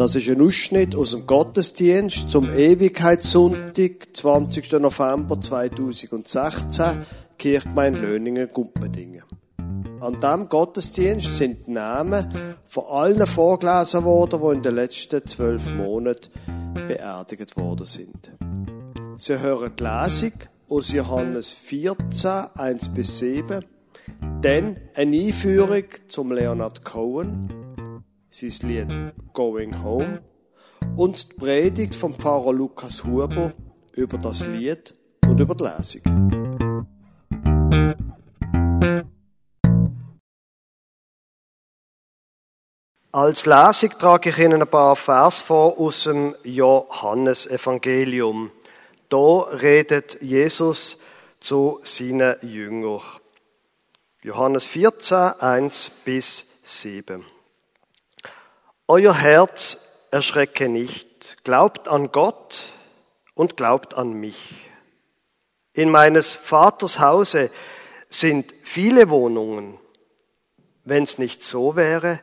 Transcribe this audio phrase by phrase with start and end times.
[0.00, 4.72] Das ist ein Ausschnitt aus dem Gottesdienst zum Ewigkeitssonntag, 20.
[4.80, 7.04] November 2016,
[7.36, 9.24] Kirchgemeinde Löningen, Gumpendingen.
[10.00, 12.26] An diesem Gottesdienst sind die Namen
[12.66, 16.30] von allen vorgelesen worden, die in den letzten zwölf Monaten
[16.88, 18.32] beerdigt worden sind.
[19.18, 20.32] Sie hören die Lesung
[20.70, 23.62] aus Johannes 14, 1 bis 7,
[24.40, 27.50] dann eine Einführung zum Leonard Cohen,
[28.30, 30.22] sein Lied Going Home
[30.96, 33.52] und die Predigt vom Pfarrer Lukas Huber
[33.92, 34.94] über das Lied
[35.26, 36.02] und über die Lesung.
[43.12, 48.52] Als Lesung trage ich Ihnen ein paar Vers vor aus dem Johannesevangelium.
[49.08, 50.96] Da redet Jesus
[51.40, 53.02] zu seinen Jüngern.
[54.22, 57.24] Johannes 14, 1 bis 7.
[58.92, 59.78] Euer Herz
[60.10, 61.44] erschrecke nicht.
[61.44, 62.72] Glaubt an Gott
[63.34, 64.68] und glaubt an mich.
[65.72, 67.52] In meines Vaters Hause
[68.08, 69.78] sind viele Wohnungen.
[70.82, 72.20] Wenn es nicht so wäre,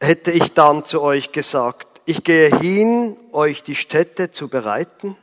[0.00, 5.16] hätte ich dann zu euch gesagt, ich gehe hin, euch die Städte zu bereiten.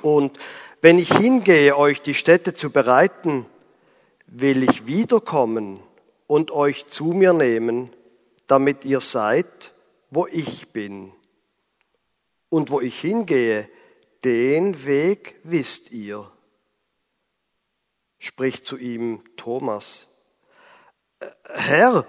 [0.00, 0.38] Und
[0.80, 3.44] wenn ich hingehe, euch die Städte zu bereiten,
[4.26, 5.82] will ich wiederkommen
[6.26, 7.92] und euch zu mir nehmen,
[8.46, 9.72] damit ihr seid,
[10.10, 11.12] wo ich bin.
[12.48, 13.68] Und wo ich hingehe,
[14.24, 16.30] den Weg wisst ihr.
[18.18, 20.08] Spricht zu ihm Thomas.
[21.44, 22.06] Herr,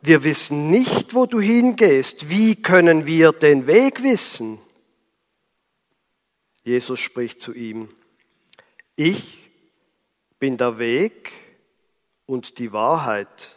[0.00, 2.28] wir wissen nicht, wo du hingehst.
[2.28, 4.60] Wie können wir den Weg wissen?
[6.62, 7.88] Jesus spricht zu ihm.
[8.94, 9.50] Ich
[10.38, 11.32] bin der Weg
[12.26, 13.56] und die Wahrheit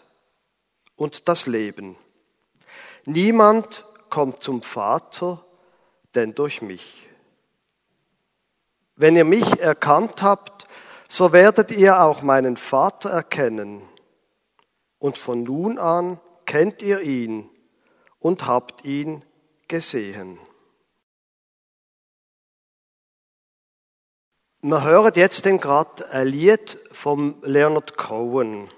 [0.96, 1.96] und das Leben.
[3.06, 5.44] Niemand kommt zum Vater,
[6.14, 7.10] denn durch mich.
[8.96, 10.68] Wenn ihr mich erkannt habt,
[11.10, 13.82] so werdet ihr auch meinen Vater erkennen.
[15.00, 17.50] Und von nun an kennt ihr ihn
[18.20, 19.26] und habt ihn
[19.68, 20.40] gesehen.
[24.62, 28.70] Wir hören jetzt gerade ein Lied vom Leonard Cohen.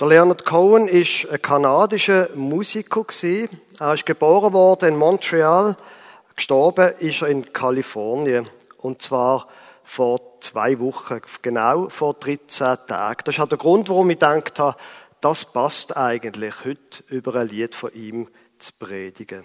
[0.00, 3.06] Der Leonard Cohen ist ein kanadischer Musiker
[3.78, 5.76] Er ist geboren worden in Montreal,
[6.34, 9.46] gestorben ist er in Kalifornien und zwar
[9.84, 13.20] vor zwei Wochen, genau vor 13 Tagen.
[13.24, 14.76] Das ist der Grund, warum ich gedacht habe,
[15.20, 18.26] das passt eigentlich heute über ein Lied von ihm
[18.58, 19.44] zu predigen.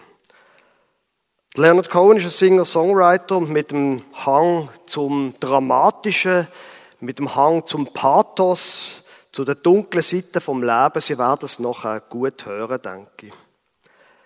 [1.53, 6.47] Leonard Cohen ist ein Singer-Songwriter mit dem Hang zum Dramatischen,
[7.01, 11.01] mit dem Hang zum Pathos, zu der dunklen Seite vom Leben.
[11.01, 13.33] Sie werden es noch gut hören, denke ich.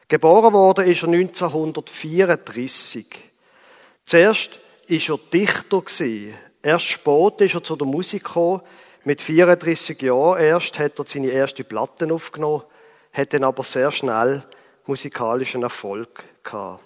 [0.08, 3.08] Geboren wurde ist er 1934.
[4.03, 6.36] Zuerst ist er Dichter gewesen.
[6.62, 8.62] Erst spät ist er zu der Musik gekommen.
[9.06, 12.63] Mit 34 Jahren erst hat er seine erste Platten aufgenommen,
[13.12, 14.44] hat dann aber sehr schnell
[14.86, 16.84] musikalischen Erfolg gehabt.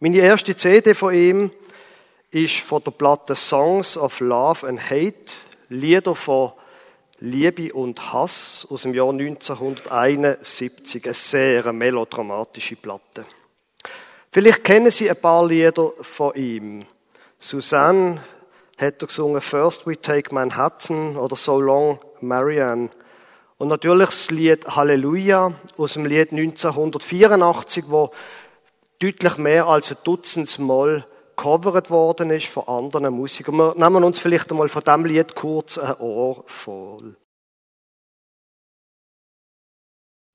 [0.00, 1.50] Meine erste CD von ihm
[2.30, 5.32] ist von der Platte Songs of Love and Hate,
[5.70, 6.52] Lieder von
[7.20, 11.04] Liebe und Hass aus dem Jahr 1971.
[11.04, 13.26] Eine sehr melodramatische Platte.
[14.30, 16.84] Vielleicht kennen Sie ein paar Lieder von ihm.
[17.40, 18.22] Susanne
[18.78, 22.90] hat er gesungen First We Take Manhattan oder So Long Marianne.
[23.56, 28.12] Und natürlich das Lied Halleluja aus dem Lied 1984, wo
[29.00, 31.04] deutlich mehr als ein Dutzend Mal
[31.38, 33.56] gecovert worden ist von anderen Musikern.
[33.56, 37.16] Wir nehmen uns vielleicht einmal von diesem Lied kurz ein Ohr voll.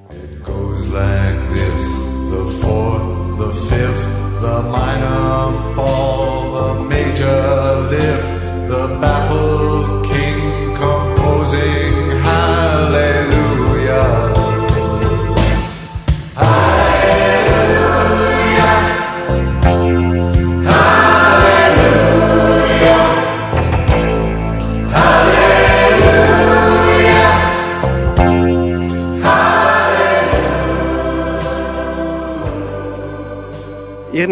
[0.09, 1.83] It goes like this,
[2.31, 4.09] the fourth, the fifth,
[4.41, 9.72] the minor fall, the major lift, the baffled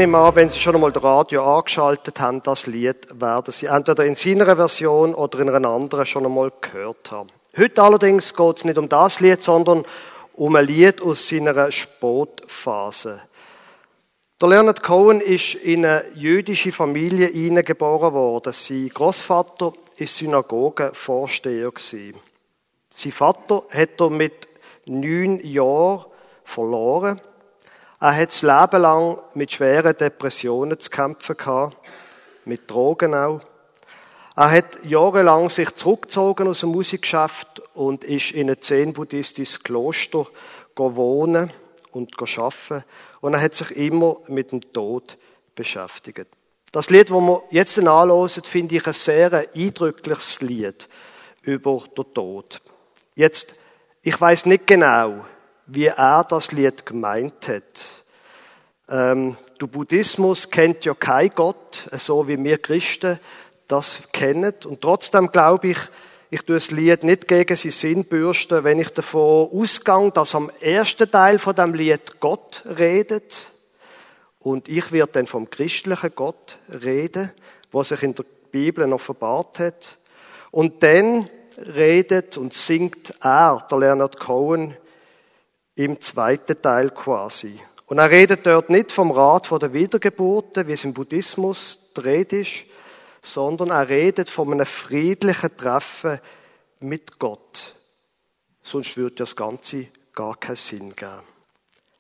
[0.01, 4.03] nehme an, wenn Sie schon einmal das Radio angeschaltet haben, das Lied werden Sie entweder
[4.03, 7.29] in seiner Version oder in einer anderen schon einmal gehört haben.
[7.55, 9.85] Heute allerdings geht es nicht um das Lied, sondern
[10.33, 13.21] um ein Lied aus seiner Sportphase.
[14.41, 18.53] Der Leonard Cohen ist in eine jüdische Familie hineingeboren worden.
[18.53, 21.73] Sein Großvater ist Synagogenvorsteher.
[21.75, 24.47] Sein Vater hat er mit
[24.85, 26.05] neun Jahren
[26.43, 27.21] verloren.
[28.01, 31.77] Er hat das Leben lang mit schweren Depressionen zu kämpfen gehabt,
[32.45, 33.41] mit Drogen auch.
[34.35, 40.25] Er hat jahrelang sich zurückgezogen aus dem Musikgeschäft und ist in ein zen-buddhistisches Kloster
[40.75, 41.53] wohnen
[41.91, 42.83] und arbeiten.
[43.19, 45.19] Und er hat sich immer mit dem Tod
[45.53, 46.25] beschäftigt.
[46.71, 50.89] Das Lied, das wir jetzt anhören, finde ich ein sehr eindrückliches Lied
[51.43, 52.61] über den Tod.
[53.13, 53.59] Jetzt,
[54.01, 55.23] ich weiß nicht genau,
[55.73, 58.03] wie er das Lied gemeint hat.
[58.89, 63.19] Ähm, der Buddhismus kennt ja kein Gott, so wie wir Christen
[63.67, 64.53] das kennen.
[64.65, 65.77] Und trotzdem glaube ich,
[66.29, 70.51] ich tue das Lied nicht gegen seinen Sinn bürsten, wenn ich davon ausgehe, dass am
[70.59, 73.51] ersten Teil von dem Lied Gott redet.
[74.39, 77.31] Und ich werde dann vom christlichen Gott reden,
[77.71, 79.97] was sich in der Bibel offenbart hat.
[80.51, 84.75] Und dann redet und singt er, der Leonard Cohen,
[85.75, 87.59] im zweiten Teil quasi.
[87.85, 92.39] Und er redet dort nicht vom Rat von der Wiedergeburten, wie es im Buddhismus die
[92.39, 92.65] ist,
[93.21, 96.19] sondern er redet von einem friedlichen Treffen
[96.79, 97.75] mit Gott.
[98.61, 101.23] Sonst würde das Ganze gar keinen Sinn geben.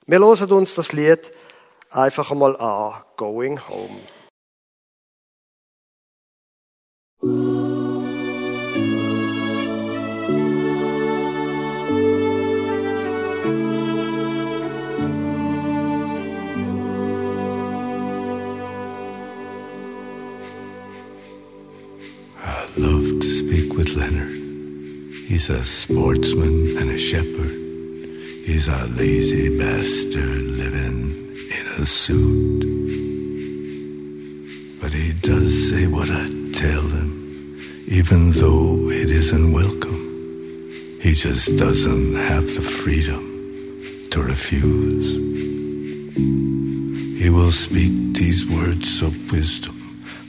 [0.05, 1.31] Wir hören uns das Lied
[1.89, 3.99] einfach einmal an, Going Home.
[25.31, 27.55] He's a sportsman and a shepherd.
[28.43, 32.59] He's a lazy bastard living in a suit.
[34.81, 37.57] But he does say what I tell him,
[37.87, 40.99] even though it isn't welcome.
[41.01, 43.23] He just doesn't have the freedom
[44.11, 45.15] to refuse.
[47.21, 49.80] He will speak these words of wisdom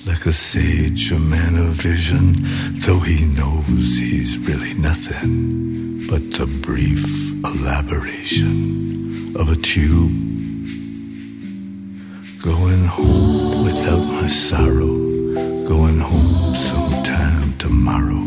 [0.07, 2.43] like a sage, a man of vision,
[2.85, 7.05] though he knows he's really nothing but the brief
[7.45, 10.13] elaboration of a tube.
[12.43, 14.99] Going home without my sorrow,
[15.69, 18.23] going home sometime tomorrow,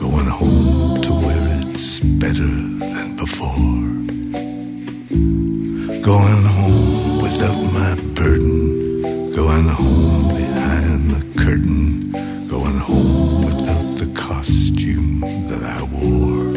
[0.00, 2.52] going home to where it's better
[2.92, 3.80] than before.
[6.02, 8.71] Going home without my burden,
[9.34, 12.12] going home behind the curtain,
[12.48, 16.52] going home without the costume that I wore.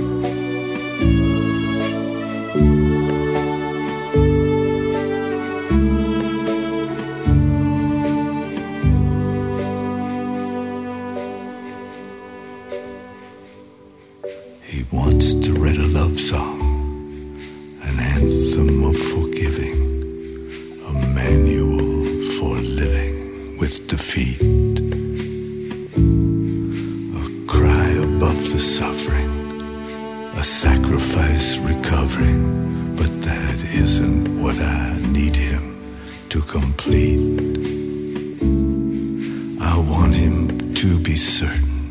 [14.64, 16.60] He wants to write a love song,
[24.16, 24.80] defeat,
[27.16, 29.32] a cry above the suffering,
[30.38, 35.64] a sacrifice recovering, but that isn't what I need him
[36.30, 37.20] to complete.
[39.60, 41.84] I want him to be certain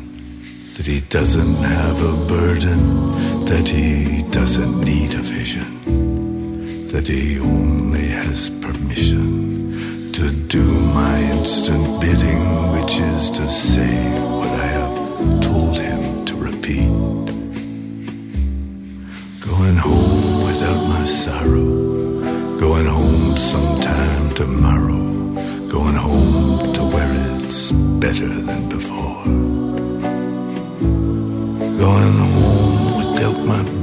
[0.73, 8.07] that he doesn't have a burden, that he doesn't need a vision, that he only
[8.07, 9.44] has permission
[10.15, 12.41] to do my instant bidding,
[12.71, 16.87] which is to say what I have told him to repeat.
[19.41, 21.69] Going home without my sorrow,
[22.57, 25.03] going home sometime tomorrow,
[25.67, 29.21] going home to where it's better than before.
[31.83, 33.74] Going home without my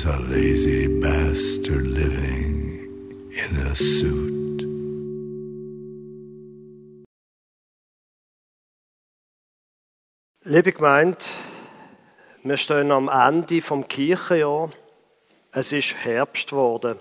[0.00, 2.88] He's a lazy bastard living
[3.32, 4.62] in a suit.
[10.42, 11.18] Liebe Gemeinde,
[12.42, 14.70] wir stehen am Ende vom Kirchenjahr.
[15.52, 16.98] Es ist Herbst geworden.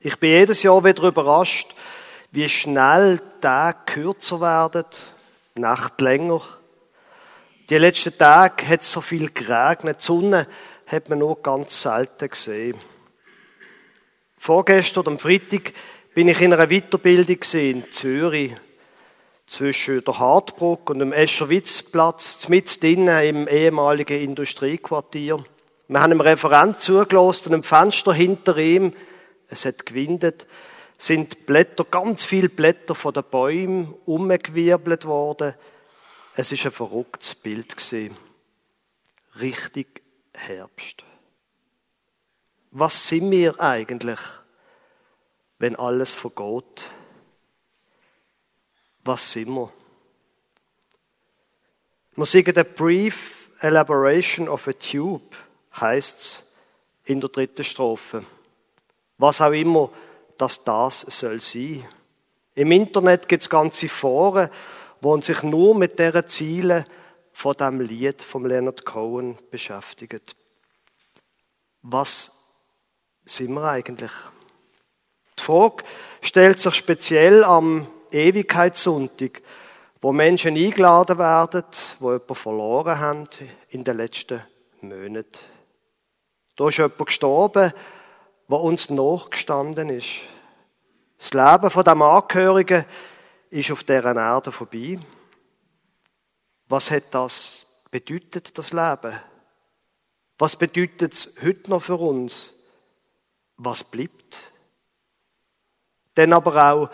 [0.00, 1.72] Ich bin jedes Jahr wieder überrascht,
[2.32, 4.86] wie schnell Tage kürzer werden,
[5.54, 6.42] Nacht länger.
[7.70, 10.00] Die letzten Tage hat so viel geregnet.
[10.00, 10.48] Die Sonne
[10.88, 12.78] hat man nur ganz selten gesehen.
[14.38, 15.72] Vorgestern, am Freitag,
[16.14, 18.56] bin ich in einer Weiterbildung in Zürich
[19.46, 25.44] zwischen der Hartbruck und dem Escherwitzplatz, mit drinnen im ehemaligen Industriequartier.
[25.88, 28.92] Wir haben einem Referent zugelassen und im Fenster hinter ihm,
[29.48, 30.46] es hat gewindet,
[30.96, 35.54] sind Blätter, ganz viele Blätter von den Bäumen umgewirbelt worden.
[36.34, 38.16] Es ist ein verrücktes Bild gewesen.
[39.40, 40.02] Richtig
[40.38, 41.04] Herbst.
[42.70, 44.18] Was sind wir eigentlich,
[45.58, 46.90] wenn alles vergeht?
[49.04, 49.72] Was sind wir?
[52.16, 55.36] Wir singen The Brief Elaboration of a Tube,
[55.80, 56.44] heißt's
[57.04, 58.24] in der dritten Strophe.
[59.16, 59.90] Was auch immer,
[60.36, 61.84] dass das soll sein.
[62.54, 64.50] Im Internet gibt's ganze Foren,
[65.00, 66.84] wo sich nur mit deren Zielen
[67.38, 70.22] von dem Lied vom Leonard Cohen beschäftigen.
[71.82, 72.32] Was
[73.26, 74.10] sind wir eigentlich?
[75.38, 75.84] Die Frage
[76.20, 79.40] stellt sich speziell am Ewigkeitssonntag,
[80.00, 81.62] wo Menschen eingeladen werden,
[82.00, 83.24] wo jemanden verloren haben
[83.68, 84.42] in den letzten
[84.80, 85.38] Monaten.
[86.56, 87.72] Da ist jemand gestorben,
[88.48, 90.22] der uns nachgestanden ist.
[91.18, 92.84] Das Leben von dem Angehörigen
[93.50, 94.98] ist auf dieser Erde vorbei.
[96.68, 99.18] Was hat das bedeutet, das Leben?
[100.38, 102.54] Was bedeutet es heute noch für uns?
[103.56, 104.52] Was bleibt?
[106.16, 106.90] Denn aber auch,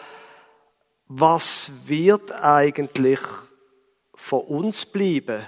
[1.06, 3.20] was wird eigentlich
[4.14, 5.44] von uns bleiben,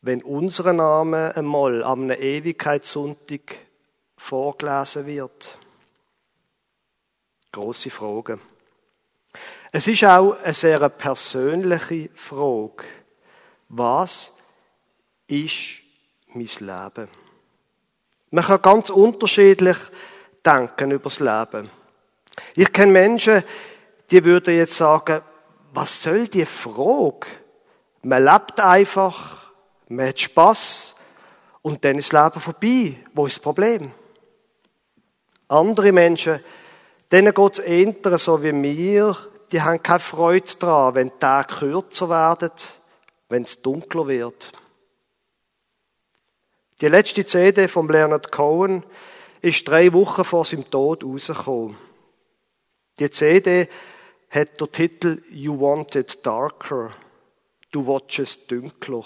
[0.00, 3.56] wenn unser Name einmal am Ewigkeitssonntag
[4.16, 5.58] vorgelesen wird?
[7.52, 8.38] Große Frage.
[9.72, 12.84] Es ist auch eine sehr persönliche Frage.
[13.68, 14.32] Was
[15.26, 15.80] ist
[16.32, 17.08] mein Leben?
[18.30, 19.76] Man kann ganz unterschiedlich
[20.44, 21.70] denken über das Leben.
[22.54, 23.42] Ich kenne Menschen,
[24.10, 25.22] die würden jetzt sagen,
[25.72, 27.26] was soll die Frage?
[28.02, 29.52] Man lebt einfach,
[29.88, 30.94] man hat Spaß
[31.62, 32.96] und dann ist das Leben vorbei.
[33.12, 33.92] Wo ist das Problem?
[35.48, 36.40] Andere Menschen,
[37.10, 39.16] denen geht es eher so wie mir,
[39.50, 42.50] die haben keine Freude daran, wenn die Tage kürzer werden,
[43.28, 44.52] wenn es dunkler wird.
[46.80, 48.84] Die letzte CD von Leonard Cohen
[49.40, 51.76] ist drei Wochen vor seinem Tod rausgekommen.
[52.98, 53.68] Die CD
[54.30, 56.92] hat der Titel You Want It Darker.
[57.70, 59.04] Du willst es dünkler.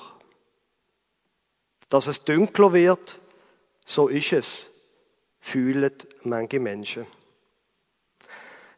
[1.88, 3.18] Dass es dünkler wird,
[3.84, 4.70] so ist es,
[5.40, 7.06] fühlen manche Menschen.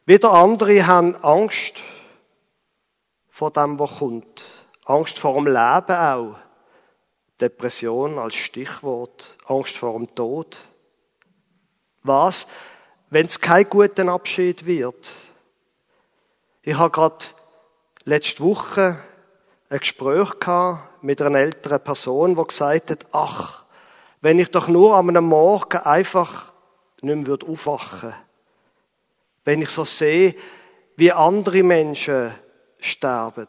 [0.05, 1.81] Wieder andere haben Angst
[3.29, 4.43] vor dem, was kommt.
[4.85, 6.35] Angst vor dem Leben auch.
[7.41, 9.35] Depression als Stichwort.
[9.47, 10.57] Angst vor dem Tod.
[12.03, 12.47] Was,
[13.09, 15.11] wenn es kein guter Abschied wird?
[16.61, 17.25] Ich habe gerade
[18.03, 18.97] letzte Woche
[19.69, 23.63] ein Gespräch gehabt mit einer älteren Person, die gesagt hat, ach,
[24.21, 26.51] wenn ich doch nur am Morgen einfach
[27.01, 28.17] nicht mehr aufwachen würde.
[29.43, 30.35] Wenn ich so sehe,
[30.95, 32.33] wie andere Menschen
[32.79, 33.47] sterben.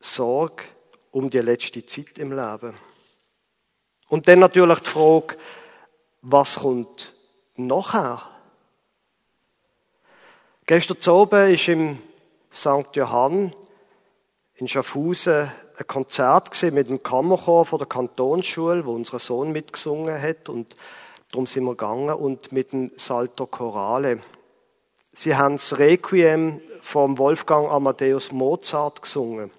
[0.00, 0.64] Sorge
[1.12, 2.74] um die letzte Zeit im Leben.
[4.08, 5.36] Und dann natürlich die Frage,
[6.22, 7.12] was kommt
[7.56, 8.28] nachher?
[10.66, 11.98] Gestern Abend ist im
[12.52, 12.94] St.
[12.94, 13.54] Johann
[14.54, 20.48] in Schaffhausen ein Konzert mit dem Kammerchor von der Kantonsschule, wo unser Sohn mitgesungen hat
[20.48, 20.76] und
[21.30, 24.20] darum sind wir gegangen und mit dem Salto Chorale.
[25.12, 29.50] Sie haben das Requiem vom Wolfgang Amadeus Mozart gesungen.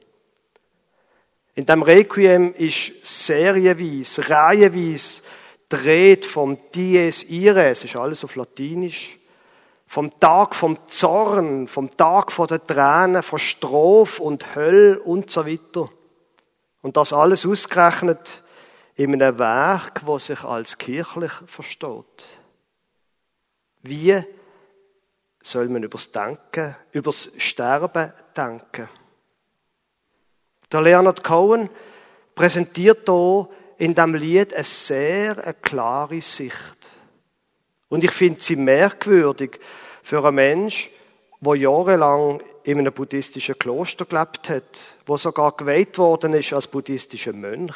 [1.56, 5.22] In dem Requiem ist serienweise, reihenweise
[5.68, 9.18] dreht vom Dies Irae, es ist alles auf Latinisch,
[9.86, 15.46] vom Tag vom Zorn, vom Tag von der Tränen, von Strophe und Höll und so
[15.46, 15.90] weiter.
[16.82, 18.42] Und das alles ausgerechnet
[18.96, 22.40] in einem Werk, wo sich als kirchlich versteht.
[23.82, 24.24] Wie
[25.42, 28.88] soll man übers Denken, übers Sterben denken?
[30.72, 31.70] Der Leonard Cohen
[32.36, 36.78] präsentiert hier in dem Lied eine sehr eine klare Sicht.
[37.90, 39.60] Und ich finde sie merkwürdig
[40.04, 40.90] für einen Mensch,
[41.42, 47.34] der jahrelang in einem buddhistischen Kloster gelebt hat, wo sogar geweiht worden ist als buddhistischer
[47.34, 47.76] Mönch.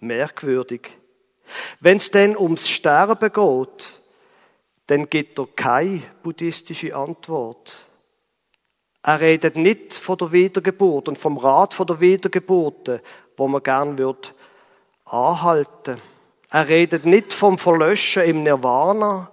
[0.00, 0.90] Merkwürdig.
[1.80, 4.00] Wenn es denn ums Sterben geht,
[4.86, 7.87] dann gibt er keine buddhistische Antwort.
[9.08, 13.00] Er redet nicht von der Wiedergeburt und vom Rat von der Wiedergeburt,
[13.38, 14.34] wo man gern wird
[15.06, 15.98] anhalten.
[16.50, 19.30] Er redet nicht vom Verlöschen im Nirvana,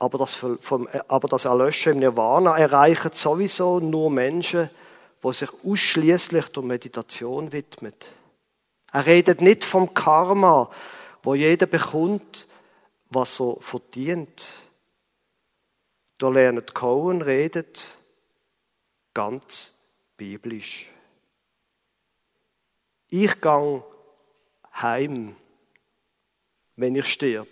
[0.00, 4.68] aber das, vom, aber das Erlöschen im Nirvana erreichen sowieso nur Menschen,
[5.22, 7.94] die sich ausschließlich der Meditation widmen.
[8.92, 10.68] Er redet nicht vom Karma,
[11.22, 12.48] wo jeder bekommt,
[13.08, 14.44] was er verdient.
[16.20, 17.94] Der Leonard Cohen redet
[19.14, 19.72] ganz
[20.16, 20.90] biblisch.
[23.08, 23.82] Ich gang
[24.74, 25.36] heim,
[26.76, 27.48] wenn ich stirb.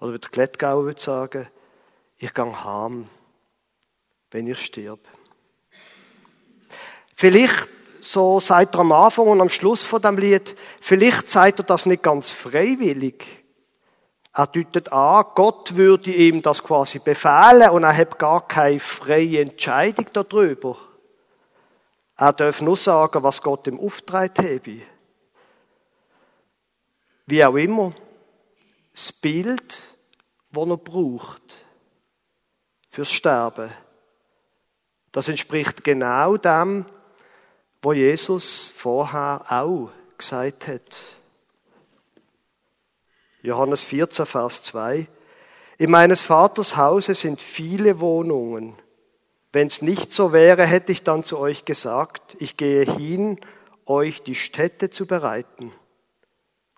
[0.00, 1.48] Oder wie der Klettgauer würde sagen,
[2.18, 3.08] ich gang heim,
[4.30, 5.00] wenn ich stirb.
[7.16, 7.68] Vielleicht,
[8.00, 11.86] so sagt er am Anfang und am Schluss von dem Lied, vielleicht sagt er das
[11.86, 13.39] nicht ganz freiwillig.
[14.32, 19.40] Er deutet an, Gott würde ihm das quasi befehlen und er hat gar keine freie
[19.40, 20.76] Entscheidung darüber.
[22.16, 24.82] Er darf nur sagen, was Gott ihm aufgetragen habe.
[27.26, 27.92] Wie auch immer,
[28.92, 29.94] das Bild,
[30.50, 31.42] das er braucht
[32.88, 33.70] fürs Sterben,
[35.12, 36.86] das entspricht genau dem,
[37.82, 41.19] was Jesus vorher auch gesagt hat.
[43.42, 45.06] Johannes 14, Vers 2.
[45.78, 48.74] In meines Vaters Hause sind viele Wohnungen.
[49.52, 53.40] Wenn es nicht so wäre, hätte ich dann zu euch gesagt, ich gehe hin,
[53.86, 55.72] euch die Städte zu bereiten.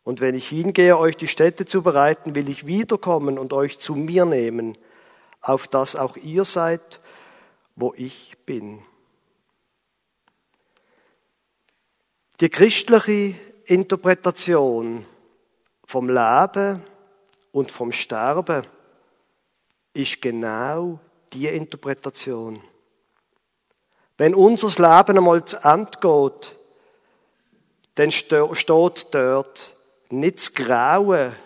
[0.05, 3.95] Und wenn ich hingehe, euch die Städte zu bereiten, will ich wiederkommen und euch zu
[3.95, 4.79] mir nehmen,
[5.41, 7.01] auf dass auch ihr seid,
[7.77, 8.83] wo ich bin.
[12.41, 13.35] Die christliche
[13.67, 15.07] Interpretation
[15.93, 16.83] vom Leben
[17.53, 18.65] und vom Sterben
[19.93, 20.99] ist genau
[21.35, 22.63] die Interpretation.
[24.17, 26.57] Wenn unser Leben einmal zu Ende geht,
[27.97, 29.77] dann steht dort
[30.09, 31.37] nicht das Grauen,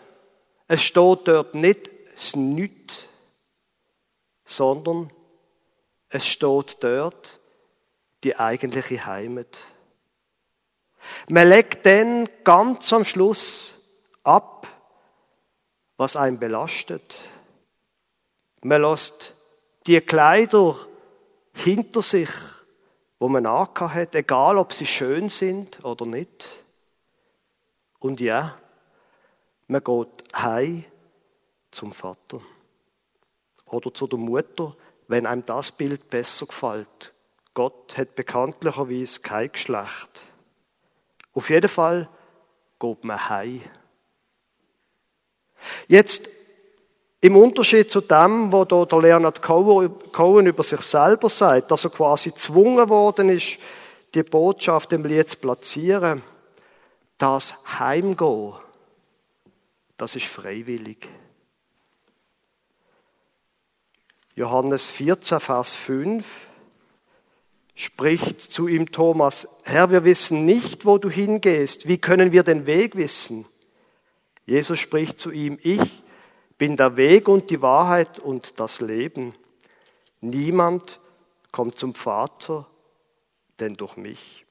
[0.69, 3.09] es steht dort nicht das Nichts,
[4.45, 5.11] sondern
[6.09, 7.41] es steht dort
[8.23, 9.59] die eigentliche Heimat.
[11.29, 13.76] Man legt dann ganz am Schluss
[14.27, 14.67] ab,
[15.97, 17.15] was einen belastet.
[18.63, 19.35] Man lässt
[19.87, 20.77] die Kleider
[21.55, 22.31] hinter sich,
[23.19, 26.65] wo man hat, egal ob sie schön sind oder nicht.
[27.99, 28.59] Und ja,
[29.69, 30.85] man geht heim
[31.71, 32.41] zum Vater
[33.67, 34.77] oder zu der Mutter,
[35.09, 37.15] wenn einem das Bild besser gefällt.
[37.55, 40.11] Gott hat bekanntlicherweise kein Geschlecht.
[41.33, 42.09] Auf jeden Fall
[42.79, 43.63] geht man heim.
[45.89, 46.29] Jetzt
[47.21, 52.31] im Unterschied zu dem, wo der Leonard Cohen über sich selber sagt, dass er quasi
[52.31, 53.59] gezwungen worden ist,
[54.15, 56.23] die Botschaft im Lied zu platzieren,
[57.19, 58.55] das Heimgehen,
[59.97, 61.09] das ist freiwillig.
[64.35, 66.25] Johannes 14, Vers 5
[67.75, 71.89] spricht zu ihm Thomas, Herr, wir wissen nicht, wo du hingehst.
[71.89, 73.47] Wie können wir den Weg wissen?
[74.47, 75.81] Jesus spricht zu ihm, ich
[76.57, 79.35] bin der Weg und die Wahrheit und das Leben.
[80.21, 81.01] Niemand
[81.53, 82.67] kommt zum Vater,
[83.59, 84.47] denn durch mich.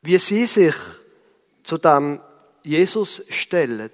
[0.00, 0.74] Wie sie sich
[1.62, 2.20] zu dem
[2.62, 3.90] Jesus stellen,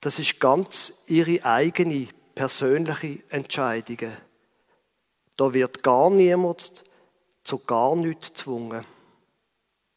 [0.00, 4.12] das ist ganz ihre eigene persönliche Entscheidung.
[5.36, 6.84] Da wird gar niemand
[7.42, 8.84] zu gar nichts gezwungen.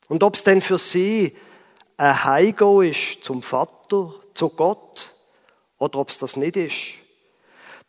[0.08, 1.36] Und ob es denn für sie
[1.98, 5.16] ein Heimgehen ist zum Vater, zu Gott,
[5.80, 6.94] oder ob es das nicht ist,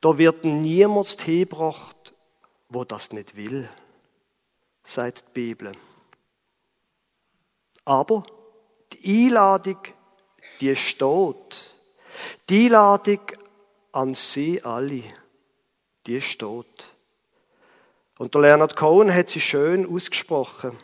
[0.01, 2.15] da wird niemand hingebracht,
[2.69, 3.69] wo das nicht will,
[4.85, 5.73] sagt die Bibel.
[7.85, 8.25] Aber
[8.93, 9.79] die Einladung,
[10.61, 11.75] die steht.
[12.49, 13.21] Die Einladung
[13.93, 15.05] an sie alle,
[16.07, 16.93] die steht.
[18.19, 20.77] Und der Leonard Cohen hat sie schön ausgesprochen.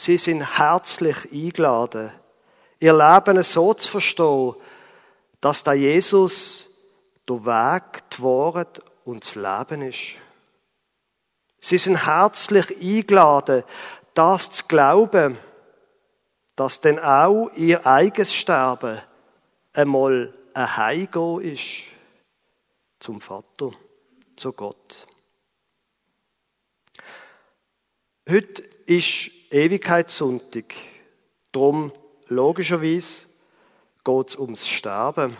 [0.00, 2.12] Sie sind herzlich eingeladen,
[2.78, 4.54] ihr Leben so zu verstehen,
[5.40, 6.68] dass da Jesus
[7.28, 10.14] der Weg, die Wahrheit und das Leben ist.
[11.58, 13.64] Sie sind herzlich eingeladen,
[14.14, 15.36] das zu glauben,
[16.54, 19.02] dass denn auch ihr eigenes Sterben
[19.72, 21.82] einmal ein Heimgehen ist
[23.00, 23.72] zum Vater,
[24.36, 25.08] zu Gott.
[28.28, 30.74] Heute ist Ewigkeitssonntag.
[31.52, 31.92] Drum,
[32.26, 33.26] logischerweise,
[34.04, 35.36] geht es ums Sterben.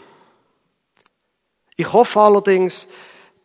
[1.76, 2.88] Ich hoffe allerdings,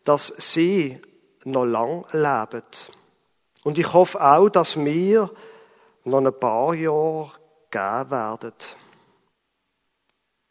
[0.06, 0.99] dass Sie
[1.43, 2.63] noch lang leben.
[3.63, 5.30] Und ich hoffe auch, dass wir
[6.04, 7.32] noch ein paar Jahre
[7.69, 8.54] geben werden.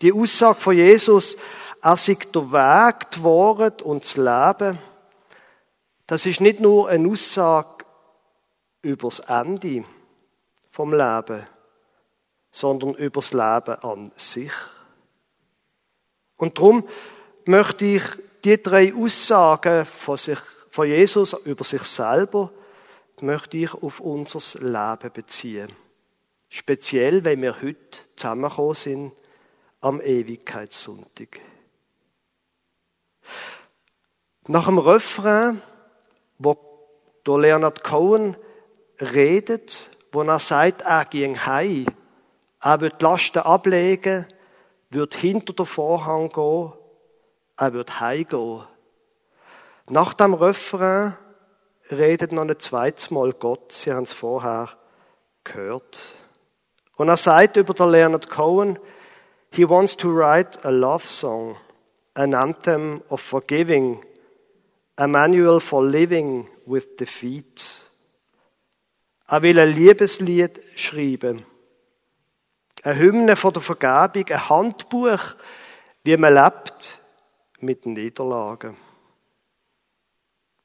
[0.03, 1.37] Die Aussage von Jesus,
[1.81, 4.79] er sei der Weg, Wahrheit und das Leben,
[6.07, 7.85] das ist nicht nur eine Aussage
[8.83, 9.85] über das Ende
[10.73, 11.47] vom Leben,
[12.51, 14.53] sondern über das Leben an sich.
[16.37, 16.89] Und darum
[17.45, 18.03] möchte ich
[18.45, 20.39] die drei Aussagen von, sich,
[20.71, 22.51] von Jesus über sich selber
[23.23, 25.73] möchte ich auf unser Leben beziehen.
[26.49, 29.13] Speziell, wenn wir heute zusammengekommen sind
[29.81, 31.41] am Ewigkeitssonntag.
[34.49, 35.63] Nach dem Refrain,
[36.39, 36.59] wo
[37.25, 38.37] Leonard Cohen
[39.01, 41.87] redet, wo er sagt, er ging heim,
[42.61, 44.27] er wird die Lasten ablegen,
[44.90, 46.72] wird hinter den Vorhang gehen,
[47.57, 48.64] er wird heimgehen.
[49.88, 51.16] Nach dem Refrain
[51.90, 54.68] redet noch ein zweites Mal Gott, Sie haben es vorher
[55.44, 56.14] gehört.
[56.96, 58.79] Und er sagt über den Leonard Cohen,
[59.51, 61.57] he wants to write a love song,
[62.14, 64.05] an anthem of forgiving,
[64.96, 67.90] a manual for living with defeat.
[69.27, 71.47] Er will ein Liebeslied schreiben,
[72.83, 75.37] eine Hymne von der Vergebung, ein Handbuch,
[76.05, 76.99] wie man lebt
[77.61, 78.77] mit Niederlagen.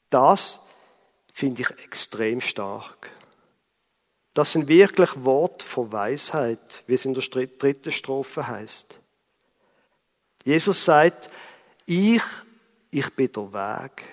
[0.09, 0.59] Das
[1.31, 3.11] finde ich extrem stark.
[4.33, 8.99] Das sind wirklich Worte von Weisheit, wie es in der dritten Strophe heißt.
[10.43, 11.29] Jesus sagt,
[11.85, 12.21] ich,
[12.91, 14.03] ich bin der Weg.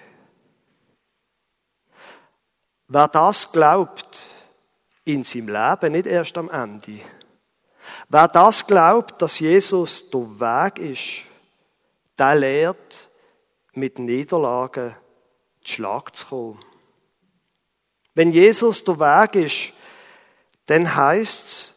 [2.89, 4.23] Wer das glaubt,
[5.05, 7.01] in seinem Leben, nicht erst am Ende.
[8.09, 11.27] Wer das glaubt, dass Jesus der Weg ist,
[12.19, 13.11] der lehrt,
[13.75, 14.95] mit Niederlagen
[15.63, 16.65] zu Schlag zu kommen.
[18.15, 19.73] Wenn Jesus der Weg ist,
[20.67, 21.75] dann heißt's,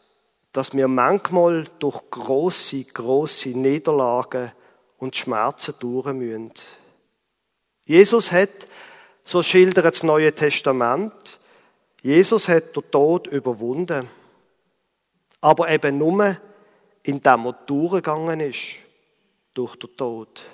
[0.52, 4.52] dass wir manchmal durch große, große Niederlagen
[4.98, 6.52] und Schmerzen durch müssen.
[7.84, 8.50] Jesus hat,
[9.22, 11.38] so schildert das Neue Testament,
[12.02, 14.08] Jesus hat den Tod überwunden.
[15.40, 16.36] Aber eben nur,
[17.02, 18.76] indem er durchgegangen ist
[19.54, 20.50] durch den Tod.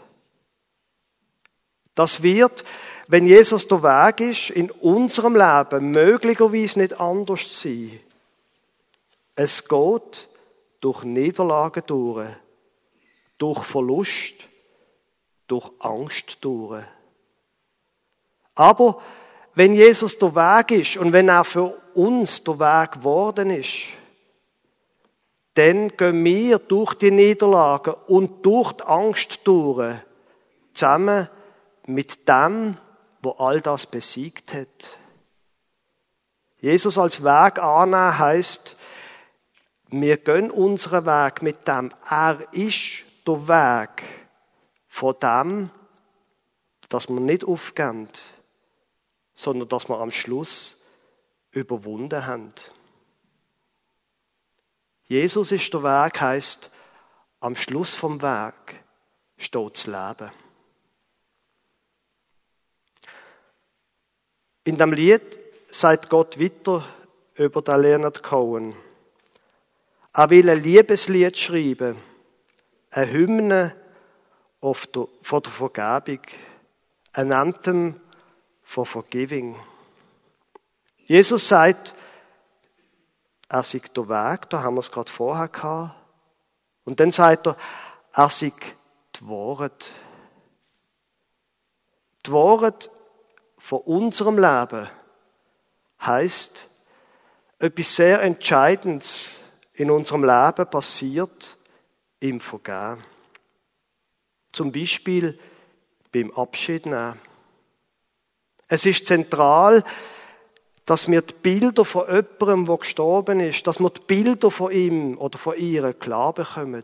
[1.94, 2.64] Das wird,
[3.06, 8.00] wenn Jesus der Weg ist, in unserem Leben möglicherweise nicht anders sein.
[9.36, 10.28] Es geht
[10.80, 12.28] durch Niederlagen durch,
[13.38, 14.34] durch Verlust,
[15.46, 16.84] durch Angst durch.
[18.54, 19.00] Aber
[19.54, 23.88] wenn Jesus der Weg ist und wenn er für uns der Weg geworden ist,
[25.54, 29.94] dann gehen wir durch die Niederlagen und durch die Angst durch,
[30.72, 31.28] zusammen
[31.86, 32.76] mit dem,
[33.22, 34.98] wo all das besiegt hat.
[36.60, 38.76] Jesus als Weg annehmen heißt,
[39.90, 41.92] wir gehen unseren Weg mit dem.
[42.10, 44.02] Er ist der Weg
[44.88, 45.70] von dem,
[46.88, 48.08] dass wir nicht aufgehen,
[49.34, 50.80] sondern dass wir am Schluss
[51.50, 52.48] überwunden haben.
[55.06, 56.70] Jesus ist der Weg, heißt,
[57.40, 58.82] am Schluss vom Weg
[59.36, 60.30] steht das Leben.
[64.64, 65.38] In dem Lied
[65.70, 66.84] sagt Gott weiter
[67.34, 68.74] über den Leonard Cohen.
[70.14, 71.96] Er will ein Liebeslied schreiben,
[72.90, 73.76] eine Hymne
[74.60, 76.22] von der Vergebung,
[77.12, 78.00] ein Anthem
[78.64, 79.56] von Forgiving.
[81.06, 81.94] Jesus sagt,
[83.48, 85.94] er sei der Weg, da haben wir es gerade vorher gehabt.
[86.84, 87.56] Und dann sagt er,
[88.12, 88.52] er sei
[89.16, 89.90] die Wahrheit.
[92.26, 92.90] Die Wahrheit
[93.58, 94.88] von unserem Leben
[96.00, 96.68] heißt,
[97.58, 99.26] etwas sehr Entscheidendes
[99.72, 101.56] in unserem Leben passiert
[102.20, 103.02] im Vergehen.
[104.52, 105.38] Zum Beispiel
[106.12, 107.20] beim Abschied nehmen.
[108.74, 109.84] Es ist zentral,
[110.84, 115.16] dass wir die Bilder von jemandem, der gestorben ist, dass wir die Bilder von ihm
[115.16, 116.82] oder von ihr klar bekommen.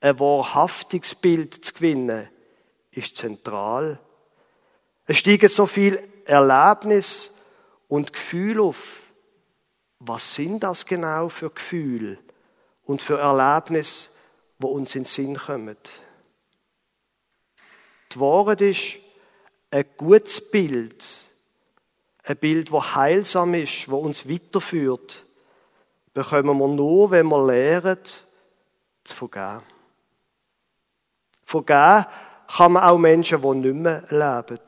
[0.00, 2.28] Ein wahrhaftiges Bild zu gewinnen,
[2.90, 4.00] ist zentral.
[5.06, 7.32] Es steigen so viele Erlebnis
[7.86, 9.02] und Gefühl auf.
[10.00, 12.18] Was sind das genau für Gefühle
[12.86, 14.10] und für Erlebnis,
[14.58, 15.76] wo uns in den Sinn kommen?
[18.10, 19.01] Die Wahrheit ist
[19.72, 21.08] ein gutes Bild,
[22.24, 25.24] ein Bild, wo heilsam ist, wo uns weiterführt,
[26.12, 27.98] bekommen wir nur, wenn wir lernen,
[29.02, 29.62] zu vergeben.
[31.44, 32.06] Vergeben
[32.46, 34.60] kann man auch Menschen, die nicht mehr leben.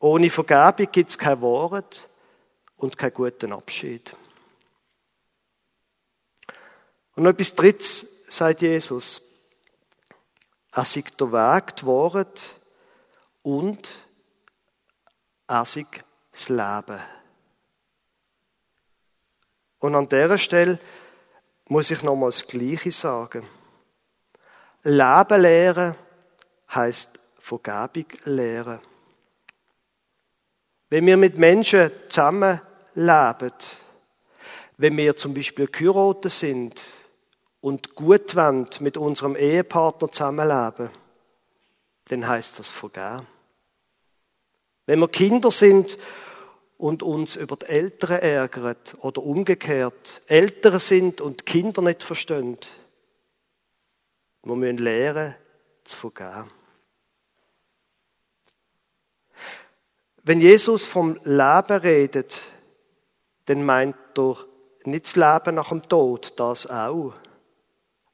[0.00, 2.08] Ohne Vergebung gibt es kein Wort
[2.78, 4.10] und keinen guten Abschied.
[7.14, 9.20] Und noch etwas Drittes sagt Jesus.
[10.72, 12.59] Er sagt der Weg, die Wahrheit
[13.42, 13.88] und
[15.48, 17.00] sagt das Leben.
[19.80, 20.78] Und an dieser Stelle
[21.66, 23.46] muss ich nochmals das Gleiche sagen.
[24.82, 25.94] Leben lehren
[26.72, 28.80] heißt Vergebung lehren.
[30.90, 33.52] Wenn wir mit Menschen zusammenleben,
[34.76, 36.82] wenn wir zum Beispiel geheiratet sind
[37.60, 40.90] und gut wollen, mit unserem Ehepartner zusammenleben,
[42.10, 43.26] dann heißt das vergeben.
[44.86, 45.96] Wenn wir Kinder sind
[46.76, 52.58] und uns über die Eltern ärgern oder umgekehrt, Eltern sind und Kinder nicht verstehen,
[54.42, 55.36] wir müssen lernen,
[55.84, 56.50] zu vergeben.
[60.22, 62.40] Wenn Jesus vom Leben redet,
[63.46, 64.36] dann meint er
[64.84, 67.14] nicht das Leben nach dem Tod, das auch.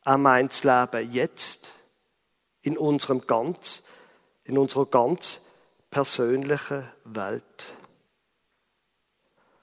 [0.05, 1.73] Er meint das Leben jetzt,
[2.63, 3.83] in unserem ganz,
[4.47, 5.41] in unserer ganz
[5.91, 7.75] persönlichen Welt.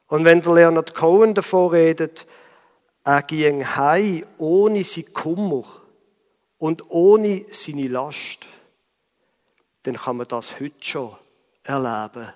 [0.08, 2.28] Und wenn der Leonard Cohen davor redet,
[3.04, 5.63] er ging heim ohne sein Kummer
[6.58, 8.46] und ohne seine Last,
[9.84, 11.15] dann kann man das heute schon
[11.63, 12.32] erleben.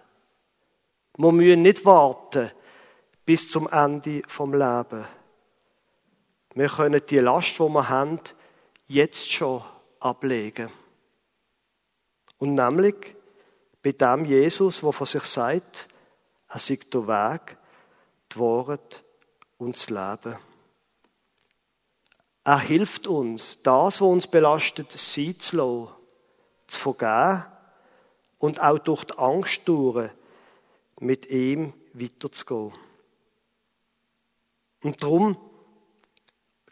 [1.17, 2.51] Wir müssen nicht warten
[3.25, 5.05] bis zum Ende vom Leben.
[6.53, 8.19] Wir können die Last, die wir haben,
[8.87, 9.63] jetzt schon
[9.99, 10.69] ablegen.
[12.37, 13.15] Und nämlich
[13.81, 15.87] bei dem Jesus, der von sich sagt,
[16.49, 17.57] er sei der Weg,
[18.33, 19.03] die Wahrheit
[19.57, 20.37] und das Leben.
[22.43, 25.93] Er hilft uns, das, was uns belastet, sein zu lassen,
[26.67, 27.45] zu vergeben
[28.37, 30.09] und auch durch die Angst durch
[30.99, 32.73] mit ihm weiterzugehen.
[34.83, 35.37] Und darum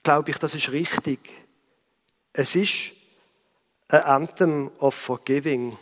[0.04, 1.20] glaube ich, das ist richtig.
[2.32, 2.92] Es ist
[3.88, 5.78] ein Anthem of Forgiving.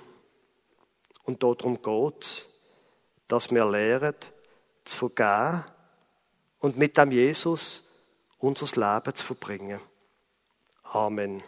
[1.23, 2.49] Und darum geht es,
[3.27, 4.15] dass wir lernen,
[4.83, 5.63] zu vergeben
[6.59, 7.89] und mit dem Jesus
[8.39, 9.79] unser Leben zu verbringen.
[10.83, 11.43] Amen.